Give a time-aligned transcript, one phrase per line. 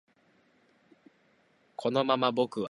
[1.75, 2.59] このまま僕は